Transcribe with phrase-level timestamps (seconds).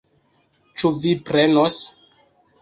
[0.81, 1.79] Ĉu vi prenos?